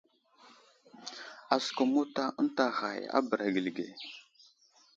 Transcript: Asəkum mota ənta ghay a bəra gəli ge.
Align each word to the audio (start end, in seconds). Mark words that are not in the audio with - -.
Asəkum 1.53 1.89
mota 1.93 2.23
ənta 2.41 2.65
ghay 2.77 3.01
a 3.15 3.17
bəra 3.27 3.47
gəli 3.53 3.71
ge. 3.77 3.87